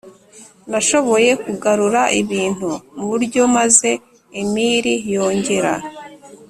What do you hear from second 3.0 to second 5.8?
buryo maze emili yongera